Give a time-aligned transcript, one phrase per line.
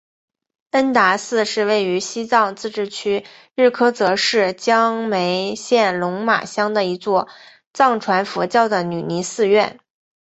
[0.71, 7.27] 恩达寺是位于西藏自治区日喀则市江孜县龙马乡的一座
[7.71, 9.79] 藏传佛教的女尼寺院。